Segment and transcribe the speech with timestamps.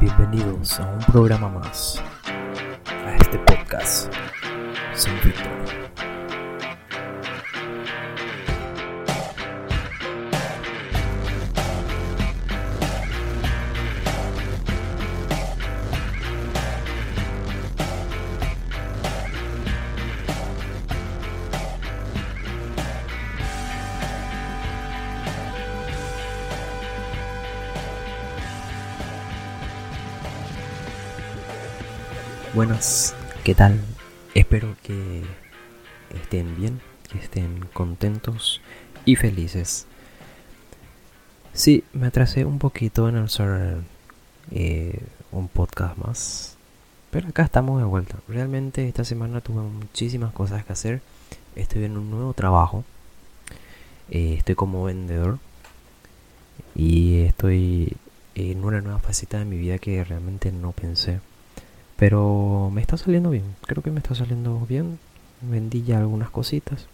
[0.00, 2.00] Bienvenidos a un programa más,
[2.86, 4.12] a este podcast
[4.94, 5.50] sin filtro.
[32.58, 33.80] Buenas, ¿qué tal?
[34.34, 35.22] Espero que
[36.12, 38.60] estén bien, que estén contentos
[39.04, 39.86] y felices.
[41.52, 43.76] Sí, me atrasé un poquito en hacer
[44.50, 45.00] eh,
[45.30, 46.56] un podcast más,
[47.12, 48.16] pero acá estamos de vuelta.
[48.26, 51.00] Realmente esta semana tuve muchísimas cosas que hacer.
[51.54, 52.82] Estoy en un nuevo trabajo.
[54.10, 55.38] Eh, estoy como vendedor
[56.74, 57.96] y estoy
[58.34, 61.20] en una nueva faceta de mi vida que realmente no pensé.
[61.98, 65.00] Pero me está saliendo bien, creo que me está saliendo bien.
[65.40, 66.86] Vendí ya algunas cositas.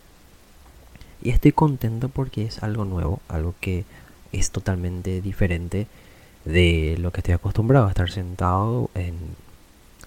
[1.23, 3.85] Y estoy contento porque es algo nuevo, algo que
[4.33, 5.87] es totalmente diferente
[6.47, 9.15] de lo que estoy acostumbrado a estar sentado en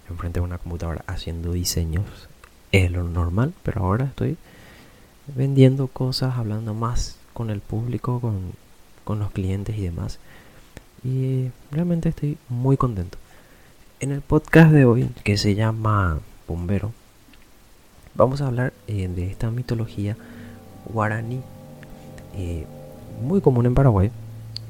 [0.10, 2.28] enfrente de una computadora haciendo diseños.
[2.72, 4.36] Es lo normal, pero ahora estoy
[5.28, 8.54] vendiendo cosas, hablando más con el público, con,
[9.04, 10.20] con los clientes y demás.
[11.04, 13.20] Y realmente estoy muy contento.
[14.00, 16.92] En el podcast de hoy, que se llama Bombero,
[18.14, 20.16] vamos a hablar eh, de esta mitología
[20.86, 21.42] guaraní,
[22.36, 22.68] eh,
[23.24, 24.12] muy común en Paraguay.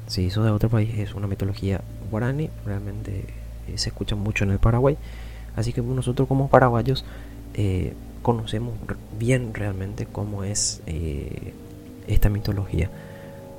[0.06, 3.26] Se hizo de otro país, es una mitología guaraní, realmente
[3.68, 4.96] eh, se escucha mucho en el Paraguay.
[5.56, 7.04] Así que nosotros como paraguayos
[8.22, 8.76] conocemos
[9.18, 10.80] bien realmente cómo es
[12.06, 12.88] esta mitología.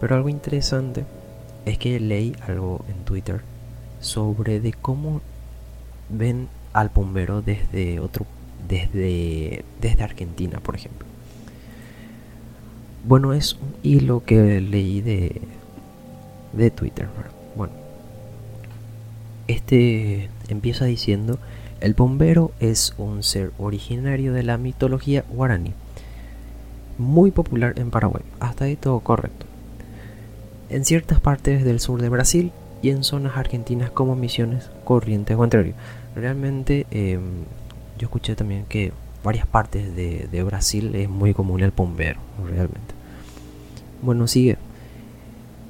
[0.02, 1.06] Pero algo interesante
[1.66, 3.42] es que leí algo en Twitter
[4.00, 5.22] sobre de cómo
[6.10, 8.26] ven al bombero desde otro
[8.68, 11.08] desde desde Argentina, por ejemplo.
[13.06, 15.42] Bueno, es un hilo que leí de
[16.54, 17.08] de Twitter.
[17.56, 17.74] Bueno,
[19.48, 21.40] este empieza diciendo
[21.82, 25.74] el bombero es un ser originario de la mitología guaraní,
[26.98, 28.24] muy popular en Paraguay.
[28.40, 29.46] Hasta ahí todo correcto.
[30.70, 32.52] En ciertas partes del sur de Brasil
[32.82, 35.74] y en zonas argentinas como Misiones, Corrientes o Entre
[36.16, 37.44] Realmente em,
[37.98, 42.96] yo escuché también que varias partes de, Brasil es muy común el bombero, realmente.
[44.02, 44.58] Bueno, sigue.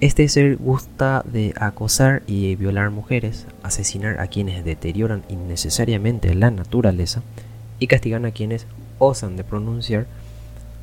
[0.02, 7.22] Este ser gusta de acosar y violar mujeres, asesinar a quienes deterioran innecesariamente la naturaleza
[7.80, 8.66] y castigan a quienes
[8.98, 10.06] osan de pronunciar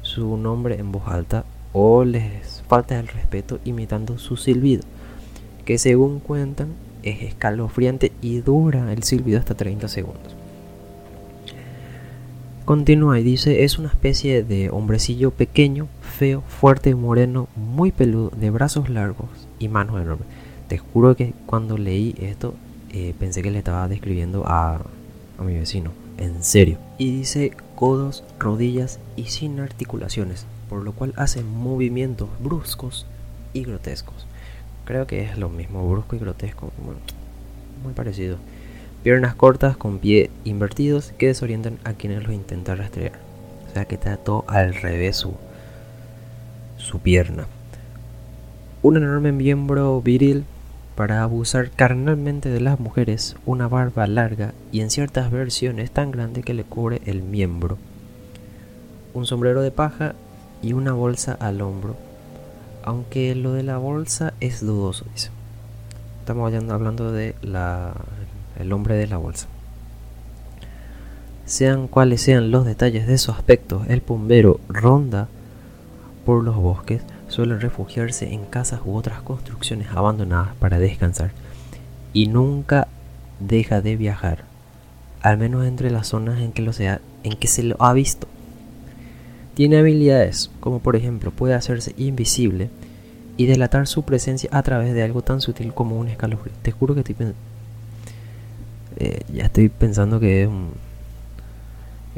[0.02, 4.82] su nombre en voz alta o les falta el respeto imitando su silbido
[5.66, 6.68] que según cuentan
[7.02, 10.34] es escalofriante y dura el silbido hasta 30 segundos.
[12.64, 18.50] Continúa y dice, es una especie de hombrecillo pequeño, feo, fuerte, moreno, muy peludo, de
[18.50, 19.28] brazos largos
[19.58, 20.26] y manos enormes.
[20.68, 22.54] Te juro que cuando leí esto
[22.92, 24.80] eh, pensé que le estaba describiendo a,
[25.38, 26.78] a mi vecino, en serio.
[26.98, 33.06] Y dice codos, rodillas y sin articulaciones, por lo cual hace movimientos bruscos
[33.52, 34.26] y grotescos.
[34.86, 36.70] Creo que es lo mismo, brusco y grotesco.
[37.82, 38.38] muy parecido.
[39.02, 43.18] Piernas cortas con pie invertidos que desorientan a quienes los intentan rastrear.
[43.68, 45.34] O sea que está todo al revés su,
[46.78, 47.46] su pierna.
[48.80, 50.44] Un enorme miembro viril
[50.94, 56.44] para abusar carnalmente de las mujeres, una barba larga y en ciertas versiones tan grande
[56.44, 57.76] que le cubre el miembro,
[59.14, 60.14] un sombrero de paja
[60.62, 62.05] y una bolsa al hombro
[62.86, 65.30] aunque lo de la bolsa es dudoso, dice.
[66.20, 67.34] Estamos hablando de
[68.58, 69.48] el hombre de la bolsa.
[71.44, 75.28] Sean cuales sean los detalles de su aspecto, el bombero ronda
[76.24, 81.32] por los bosques, suele refugiarse en casas u otras construcciones abandonadas para descansar
[82.12, 82.88] y nunca
[83.40, 84.44] deja de viajar,
[85.22, 88.28] al menos entre las zonas en que, lo sea, en que se lo ha visto.
[89.56, 92.68] Tiene habilidades como por ejemplo puede hacerse invisible
[93.38, 96.52] y delatar su presencia a través de algo tan sutil como un escalofrío.
[96.60, 97.16] Te juro que estoy
[98.98, 100.72] eh, ya estoy pensando que es un,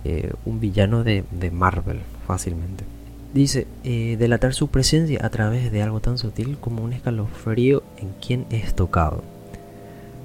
[0.02, 2.82] eh, un villano de, Marvel fácilmente.
[3.32, 8.14] Dice, eh, delatar su presencia a través de algo tan sutil como un escalofrío en
[8.20, 9.23] quien es tocado.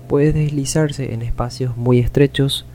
[0.08, 2.66] Puede deslizarse en espacios muy estrechos,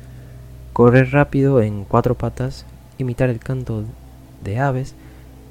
[0.73, 2.67] correr rápido en cuatro patas,
[2.99, 3.83] imitar el canto
[4.43, 4.95] de aves,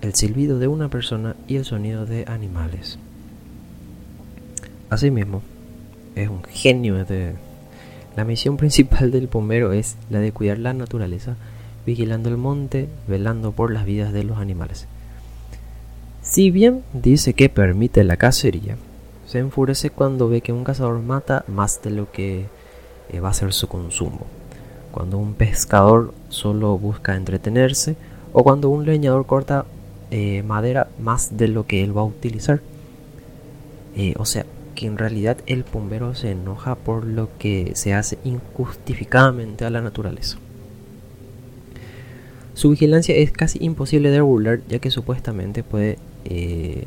[0.01, 2.99] el silbido de una persona y el sonido de animales.
[4.89, 5.41] Asimismo,
[6.15, 6.99] es un genio.
[6.99, 7.33] Este.
[8.15, 11.35] La misión principal del bombero es la de cuidar la naturaleza,
[11.85, 14.87] vigilando el monte, velando por las vidas de los animales.
[16.21, 18.75] Si bien dice que permite la cacería,
[19.27, 22.47] se enfurece cuando ve que un cazador mata más de lo que
[23.09, 24.25] eh, va a ser su consumo.
[24.91, 27.95] Cuando un pescador solo busca entretenerse
[28.33, 29.65] o cuando un leñador corta
[30.11, 32.61] eh, madera más de lo que él va a utilizar.
[33.95, 34.45] Eh, o sea,
[34.75, 39.81] que en realidad el bombero se enoja por lo que se hace injustificadamente a la
[39.81, 40.37] naturaleza.
[42.53, 46.85] Su vigilancia es casi imposible de regular ya que supuestamente puede eh,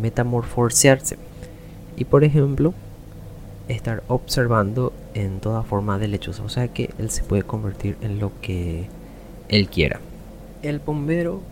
[0.00, 1.16] metamorfosearse
[1.96, 2.74] y por ejemplo
[3.68, 8.18] estar observando en toda forma de lechosa, o sea que él se puede convertir en
[8.18, 8.86] lo que
[9.48, 10.00] él quiera.
[10.62, 11.42] El bombero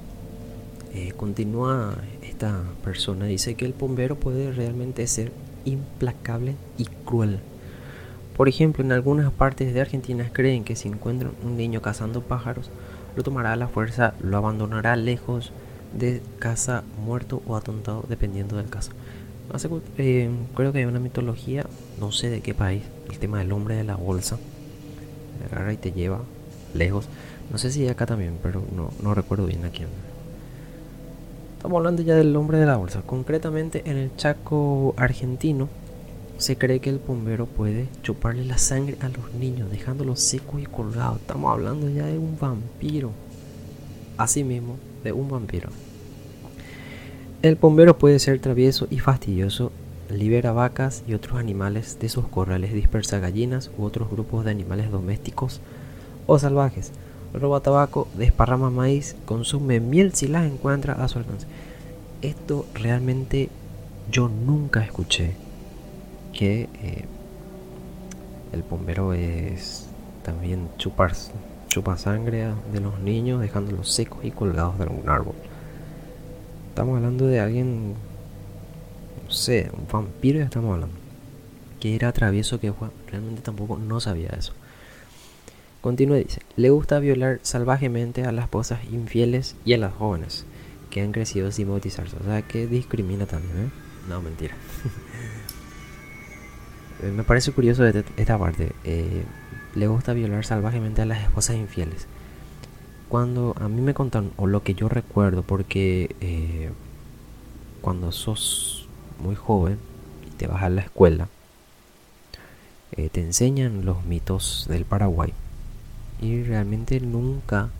[0.95, 5.33] eh, continúa esta persona, dice que el bombero puede realmente ser
[5.65, 7.41] implacable y cruel.
[8.37, 12.71] Por ejemplo, en algunas partes de Argentina creen que si encuentran un niño cazando pájaros,
[13.17, 15.53] lo tomará a la fuerza, lo abandonará lejos
[15.93, 18.93] de casa muerto o atontado, dependiendo del caso.
[19.99, 21.67] Eh, creo que hay una mitología,
[21.99, 24.39] no sé de qué país, el tema del hombre de la bolsa.
[25.51, 26.21] Agarra y te lleva
[26.75, 27.09] lejos.
[27.51, 29.89] No sé si acá también, pero no, no recuerdo bien a quién.
[31.57, 33.03] Estamos hablando ya del hombre de la bolsa.
[33.05, 35.69] Concretamente en el Chaco argentino
[36.39, 40.67] se cree que el bombero puede chuparle la sangre a los niños, dejándolos secos y
[40.67, 41.21] colgados.
[41.21, 43.11] Estamos hablando ya de un vampiro.
[44.17, 45.69] Así mismo, de un vampiro.
[47.43, 49.73] El bombero puede ser travieso y fastidioso,
[50.09, 54.91] libera vacas y otros animales de sus corrales, dispersa gallinas u otros grupos de animales
[54.91, 55.61] domésticos
[56.27, 56.93] o salvajes
[57.35, 61.47] roba tabaco, desparrama maíz, consume miel si las encuentra a su alcance.
[62.23, 63.49] Esto realmente
[64.11, 65.35] yo nunca escuché
[66.33, 67.05] que eh,
[68.53, 69.87] el bombero es
[70.23, 71.13] también chupar,
[71.69, 75.35] chupa sangre de los niños dejándolos secos y colgados de algún árbol.
[76.71, 77.95] Estamos hablando de alguien,
[79.25, 80.97] no sé, un vampiro estamos hablando.
[81.79, 82.73] Que era travieso que
[83.11, 84.53] realmente tampoco no sabía eso.
[85.81, 90.45] Continúa dice, le gusta violar salvajemente a las esposas infieles y a las jóvenes
[90.91, 92.17] que han crecido sin bautizarse.
[92.21, 93.71] O sea, que discrimina también, ¿eh?
[94.09, 94.55] No, mentira.
[97.03, 98.73] Eh, me parece curioso esta parte.
[98.85, 99.25] Eh,
[99.75, 102.07] le gusta violar salvajemente a las esposas infieles.
[103.09, 106.71] Cuando a mí me contaron, o lo que yo recuerdo, porque
[107.81, 108.87] cuando sos
[109.19, 109.79] muy joven
[110.27, 111.29] y te vas a la escuela,
[112.91, 115.30] te enseñan los mitos del Paraguay
[116.21, 117.71] y realmente nunca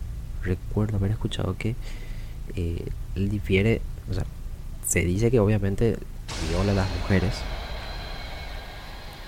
[0.43, 1.75] recuerdo haber escuchado que
[2.55, 2.85] eh,
[3.15, 4.25] él difiere, o sea,
[4.85, 5.97] se dice que obviamente
[6.49, 7.35] viola a las mujeres,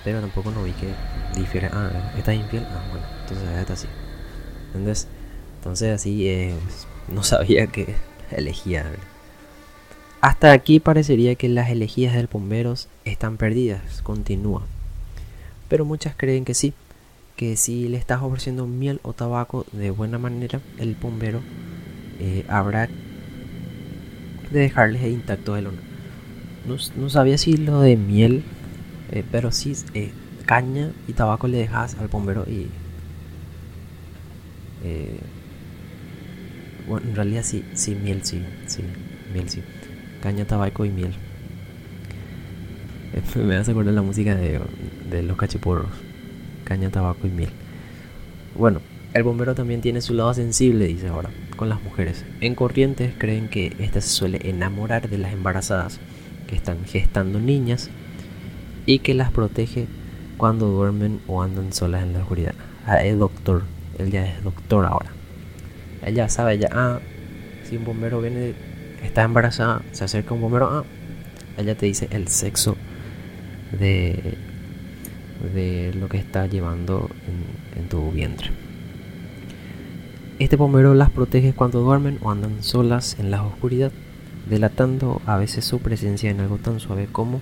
[0.03, 0.93] pero tampoco no vi que
[1.39, 3.87] difiere, ah, está infiel, ah, bueno, entonces está así.
[4.73, 5.07] Entonces,
[5.57, 6.53] entonces así eh,
[7.13, 7.95] no sabía que
[8.31, 8.85] elegía.
[10.19, 14.63] Hasta aquí parecería que las elegías del bomberos están perdidas, continúa.
[15.69, 16.73] Pero muchas creen que sí,
[17.57, 21.41] si le estás ofreciendo miel o tabaco de buena manera, el bombero
[22.19, 22.87] eh, habrá
[24.51, 25.83] de dejarles intacto el honor.
[26.97, 28.43] No, sabía si lo de miel,
[29.11, 30.11] eh, pero si eh,
[30.45, 32.67] caña y tabaco le dejas al bombero y...
[36.87, 38.83] bueno, en realidad sí, sí, miel sí, sí,
[39.33, 39.61] miel sí.
[40.21, 41.13] Caña, tabaco y miel.
[43.35, 44.59] Me hace acordar la música de,
[45.09, 45.89] de los cachiporros
[46.63, 47.49] caña, tabaco y miel.
[48.55, 48.81] Bueno,
[49.13, 52.25] el bombero también tiene su lado sensible, dice ahora, con las mujeres.
[52.41, 55.99] En Corrientes creen que ésta se suele enamorar de las embarazadas
[56.47, 57.89] que están gestando niñas
[58.85, 59.87] y que las protege
[60.37, 62.55] cuando duermen o andan solas en la oscuridad.
[62.85, 63.63] Ah, es doctor,
[63.99, 65.11] él ya es doctor ahora.
[66.05, 66.99] Ella sabe ya, ah,
[67.63, 68.53] si un bombero viene,
[69.03, 70.83] está embarazada, se acerca un bombero, ah,
[71.57, 72.75] ella te dice el sexo
[73.71, 74.37] de
[75.53, 77.09] de lo que está llevando
[77.77, 78.49] en, tu vientre.
[80.39, 83.91] Este bombero las protege cuando duermen o andan solas en la oscuridad,
[84.49, 87.41] delatando a veces su presencia en algo tan suave como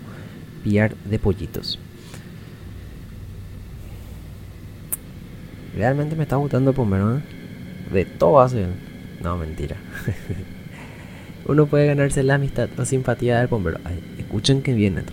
[0.63, 1.79] piar de pollitos.
[5.75, 7.21] Realmente me está gustando el bombero, ¿eh?
[7.93, 8.67] De todo hace.
[9.21, 9.77] No, mentira.
[11.47, 13.79] Uno puede ganarse la amistad o simpatía del bombero.
[14.17, 15.03] escuchen que viene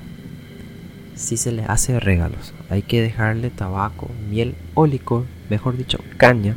[1.18, 2.54] si se le hace regalos.
[2.70, 6.56] Hay que dejarle tabaco, miel o licor, mejor dicho, caña,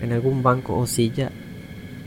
[0.00, 1.32] en algún banco o silla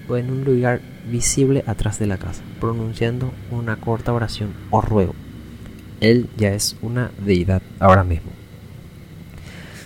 [0.07, 5.13] o en un lugar visible atrás de la casa, pronunciando una corta oración o ruego.
[5.99, 8.31] Él ya es una deidad ahora mismo.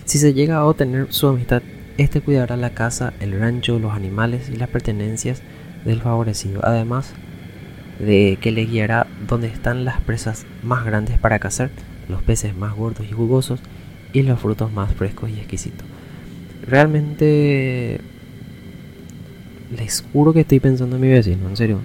[0.04, 1.62] Si se llega a obtener su amistad,
[1.98, 5.42] este cuidará la casa, el rancho, los animales y las pertenencias
[5.84, 7.12] del favorecido, además
[7.98, 11.70] de que le guiará donde están las presas más grandes para cazar,
[12.08, 13.60] los peces más gordos y jugosos
[14.12, 15.86] y los frutos más frescos y exquisitos.
[16.66, 18.00] Realmente
[19.76, 21.80] les juro que estoy pensando en mi vecino, en serio.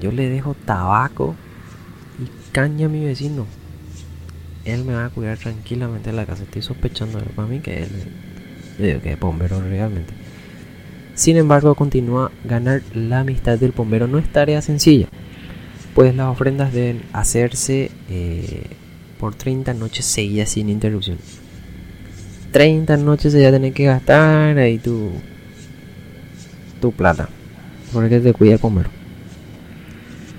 [0.00, 1.34] Yo le dejo tabaco
[2.18, 3.46] y caña a mi vecino.
[4.64, 6.44] Él me va a cuidar tranquilamente en la casa.
[6.44, 7.90] Estoy sospechando para mí que él
[8.78, 10.21] que es bombero realmente.
[11.14, 15.08] Sin embargo, continúa ganar la amistad del bombero no es tarea sencilla,
[15.94, 18.64] pues las ofrendas deben hacerse eh,
[19.18, 21.18] por 30 noches seguidas sin interrupción.
[22.50, 25.10] 30 noches ya tener que gastar ahí tu,
[26.80, 27.28] tu plata,
[27.92, 28.90] porque te cuida bombero.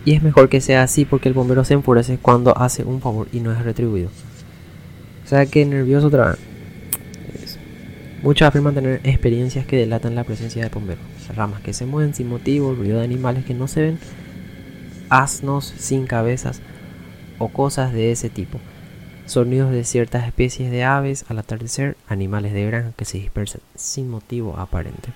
[0.05, 3.27] Y es mejor que sea así porque el bombero se enfurece cuando hace un favor
[3.31, 4.09] y no es retribuido.
[5.23, 6.52] O sea que nervioso otra vez.
[8.23, 11.03] Muchos afirman tener experiencias que delatan la presencia de bomberos.
[11.35, 13.99] Ramas que se mueven sin motivo, ruido de animales que no se ven,
[15.09, 16.61] asnos sin cabezas
[17.37, 18.61] o cosas de ese tipo.
[19.25, 24.09] Sonidos de ciertas especies de aves al atardecer, animales de granja que se dispersan sin
[24.09, 25.09] motivo aparente.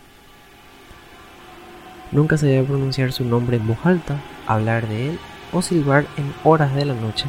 [2.11, 5.19] Nunca se debe pronunciar su nombre en voz alta, hablar de él
[5.53, 7.27] o silbar en horas de la noche,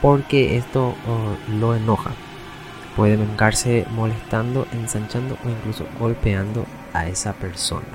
[0.00, 2.10] porque esto oh, lo enoja.
[2.96, 7.86] Puede vengarse molestando, ensanchando o incluso golpeando a esa persona.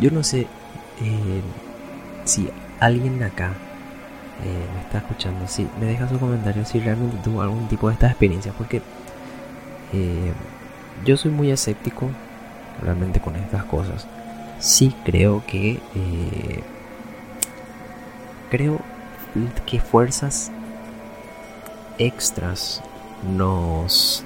[0.00, 0.46] Yo no sé
[1.02, 1.42] eh,
[2.24, 2.48] si
[2.80, 3.52] alguien acá
[4.44, 7.94] eh, me está escuchando, si me deja su comentario si realmente tuvo algún tipo de
[7.94, 8.82] esta experiencia, porque
[9.92, 10.32] eh,
[11.04, 12.08] yo soy muy escéptico
[12.82, 14.06] realmente con estas cosas.
[14.58, 15.80] Sí creo que
[18.50, 18.80] creo
[19.64, 20.50] que fuerzas
[22.00, 22.82] extras
[23.36, 24.24] nos,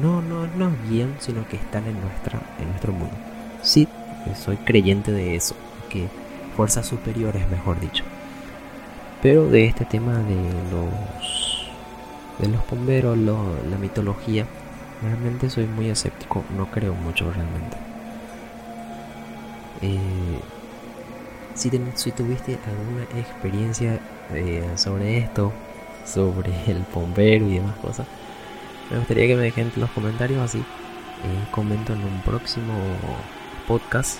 [0.00, 3.14] no, no nos guían, sino que están en, nuestra, en nuestro mundo.
[3.62, 3.86] Sí,
[4.34, 5.54] soy creyente de eso,
[5.90, 6.08] que
[6.56, 8.04] fuerzas superiores, mejor dicho.
[9.20, 10.36] Pero de este tema de
[10.70, 11.52] los
[12.38, 14.46] de los bomberos, la mitología,
[15.02, 17.76] realmente soy muy escéptico, no creo mucho realmente.
[19.82, 20.40] Eh,
[21.54, 24.00] si, si, tuviste alguna experiencia
[24.32, 25.52] eh, sobre esto,
[26.04, 28.06] sobre el bombero y demás cosas.
[28.90, 30.58] Me gustaría que me dejen los comentarios así.
[30.58, 32.74] Eh, comento en un próximo
[33.68, 34.18] podcast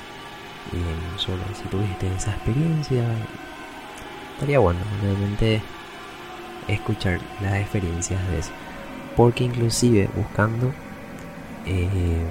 [0.73, 3.05] eh, sobre si tuviste esa experiencia.
[4.35, 5.61] Estaría bueno realmente
[6.69, 8.51] escuchar las experiencias de eso.
[9.17, 10.73] Porque inclusive buscando
[11.67, 12.27] eh,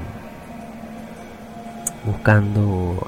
[2.04, 3.08] buscando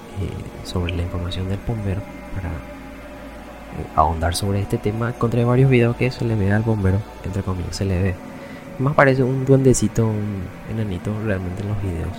[0.63, 2.01] sobre la información del bombero
[2.35, 2.51] para
[3.95, 7.75] ahondar sobre este tema, encontré varios videos que se le ve al bombero, entre comillas,
[7.75, 8.15] se le ve.
[8.79, 12.17] Más parece un duendecito, un enanito realmente en los videos.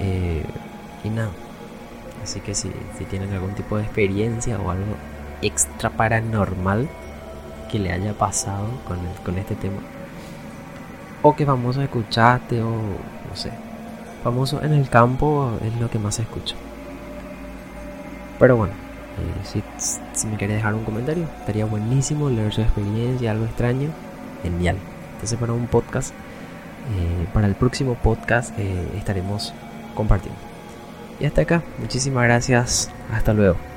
[0.00, 0.44] Eh,
[1.04, 1.30] y nada.
[2.22, 4.94] Así que si, si tienen algún tipo de experiencia o algo
[5.40, 6.88] extra paranormal
[7.70, 9.80] que le haya pasado con, con este tema.
[11.22, 13.50] O que famoso escuchaste o no sé.
[14.22, 16.54] Famoso en el campo es lo que más se escucha.
[18.38, 19.62] Pero bueno, eh, si,
[20.30, 23.90] me quería dejar un comentario, estaría buenísimo leer su experiencia, algo extraño.
[24.42, 24.76] Genial.
[25.14, 26.12] Entonces para un podcast,
[26.96, 29.54] eh, para el próximo podcast eh, estaremos
[29.94, 30.40] compartiendo.
[31.20, 32.90] Y hasta acá, muchísimas gracias.
[33.12, 33.71] Hasta luego.